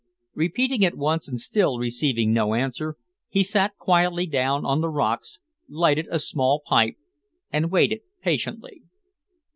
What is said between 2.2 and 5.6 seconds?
no answer, he sat quietly down on the rocks,